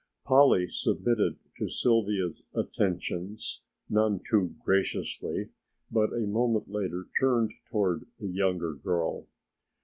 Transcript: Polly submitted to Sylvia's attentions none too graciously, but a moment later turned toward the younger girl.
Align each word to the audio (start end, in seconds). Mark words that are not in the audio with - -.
Polly 0.25 0.67
submitted 0.67 1.37
to 1.59 1.67
Sylvia's 1.67 2.47
attentions 2.55 3.61
none 3.87 4.19
too 4.27 4.55
graciously, 4.65 5.49
but 5.91 6.11
a 6.11 6.25
moment 6.25 6.67
later 6.71 7.05
turned 7.19 7.53
toward 7.69 8.07
the 8.19 8.25
younger 8.27 8.73
girl. 8.73 9.27